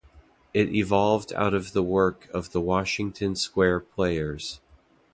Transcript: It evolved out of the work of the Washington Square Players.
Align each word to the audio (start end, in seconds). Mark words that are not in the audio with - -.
It 0.51 0.69
evolved 0.73 1.31
out 1.33 1.53
of 1.53 1.73
the 1.73 1.83
work 1.83 2.27
of 2.33 2.53
the 2.53 2.59
Washington 2.59 3.35
Square 3.35 3.81
Players. 3.81 4.59